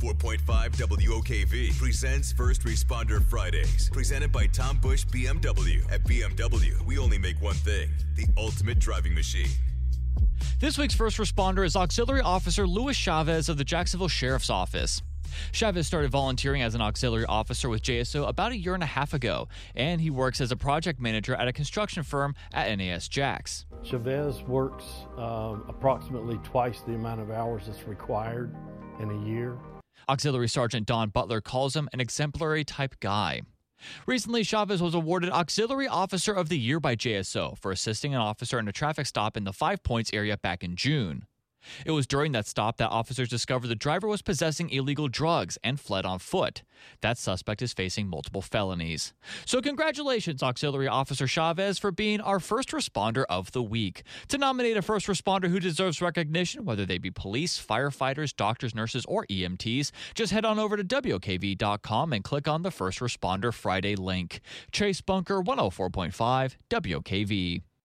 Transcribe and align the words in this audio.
104.5 0.00 0.76
WOKV 0.76 1.76
presents 1.76 2.30
First 2.30 2.62
Responder 2.62 3.20
Fridays. 3.20 3.90
Presented 3.92 4.30
by 4.30 4.46
Tom 4.46 4.78
Bush 4.78 5.04
BMW. 5.04 5.90
At 5.90 6.04
BMW, 6.04 6.80
we 6.82 6.98
only 6.98 7.18
make 7.18 7.40
one 7.42 7.56
thing 7.56 7.90
the 8.14 8.26
ultimate 8.36 8.78
driving 8.78 9.12
machine. 9.12 9.50
This 10.60 10.78
week's 10.78 10.94
first 10.94 11.18
responder 11.18 11.64
is 11.64 11.74
Auxiliary 11.74 12.20
Officer 12.20 12.66
Luis 12.66 12.96
Chavez 12.96 13.48
of 13.48 13.58
the 13.58 13.64
Jacksonville 13.64 14.08
Sheriff's 14.08 14.50
Office. 14.50 15.02
Chavez 15.50 15.86
started 15.86 16.10
volunteering 16.12 16.62
as 16.62 16.76
an 16.76 16.80
auxiliary 16.80 17.26
officer 17.26 17.68
with 17.68 17.82
JSO 17.82 18.28
about 18.28 18.52
a 18.52 18.56
year 18.56 18.74
and 18.74 18.82
a 18.84 18.86
half 18.86 19.14
ago, 19.14 19.48
and 19.74 20.00
he 20.00 20.10
works 20.10 20.40
as 20.40 20.52
a 20.52 20.56
project 20.56 21.00
manager 21.00 21.34
at 21.34 21.48
a 21.48 21.52
construction 21.52 22.04
firm 22.04 22.36
at 22.52 22.72
NAS 22.78 23.08
Jax. 23.08 23.66
Chavez 23.82 24.42
works 24.42 24.84
um, 25.16 25.64
approximately 25.68 26.38
twice 26.44 26.82
the 26.82 26.94
amount 26.94 27.20
of 27.20 27.30
hours 27.30 27.64
that's 27.66 27.86
required 27.86 28.54
in 29.00 29.10
a 29.10 29.26
year. 29.26 29.56
Auxiliary 30.08 30.48
Sergeant 30.48 30.86
Don 30.86 31.10
Butler 31.10 31.40
calls 31.40 31.76
him 31.76 31.88
an 31.92 32.00
exemplary 32.00 32.64
type 32.64 32.96
guy. 33.00 33.42
Recently, 34.06 34.42
Chavez 34.42 34.82
was 34.82 34.94
awarded 34.94 35.30
Auxiliary 35.30 35.86
Officer 35.86 36.32
of 36.32 36.48
the 36.48 36.58
Year 36.58 36.80
by 36.80 36.96
JSO 36.96 37.56
for 37.56 37.70
assisting 37.70 38.12
an 38.12 38.20
officer 38.20 38.58
in 38.58 38.66
a 38.66 38.72
traffic 38.72 39.06
stop 39.06 39.36
in 39.36 39.44
the 39.44 39.52
Five 39.52 39.84
Points 39.84 40.10
area 40.12 40.36
back 40.36 40.64
in 40.64 40.74
June. 40.74 41.27
It 41.84 41.90
was 41.90 42.06
during 42.06 42.32
that 42.32 42.46
stop 42.46 42.76
that 42.78 42.88
officers 42.88 43.28
discovered 43.28 43.68
the 43.68 43.74
driver 43.74 44.08
was 44.08 44.22
possessing 44.22 44.70
illegal 44.70 45.08
drugs 45.08 45.58
and 45.62 45.78
fled 45.78 46.04
on 46.04 46.18
foot. 46.18 46.62
That 47.00 47.18
suspect 47.18 47.62
is 47.62 47.72
facing 47.72 48.08
multiple 48.08 48.42
felonies. 48.42 49.12
So, 49.44 49.60
congratulations, 49.60 50.42
Auxiliary 50.42 50.88
Officer 50.88 51.26
Chavez, 51.26 51.78
for 51.78 51.90
being 51.90 52.20
our 52.20 52.40
first 52.40 52.70
responder 52.70 53.24
of 53.28 53.52
the 53.52 53.62
week. 53.62 54.02
To 54.28 54.38
nominate 54.38 54.76
a 54.76 54.82
first 54.82 55.06
responder 55.06 55.48
who 55.48 55.60
deserves 55.60 56.00
recognition, 56.00 56.64
whether 56.64 56.86
they 56.86 56.98
be 56.98 57.10
police, 57.10 57.64
firefighters, 57.64 58.34
doctors, 58.34 58.74
nurses, 58.74 59.04
or 59.06 59.26
EMTs, 59.26 59.90
just 60.14 60.32
head 60.32 60.44
on 60.44 60.58
over 60.58 60.76
to 60.76 60.84
WOKV.com 60.84 62.12
and 62.12 62.24
click 62.24 62.48
on 62.48 62.62
the 62.62 62.70
First 62.70 63.00
Responder 63.00 63.52
Friday 63.52 63.96
link. 63.96 64.40
Chase 64.72 65.00
Bunker, 65.00 65.42
104.5, 65.42 66.56
WOKV. 66.70 67.62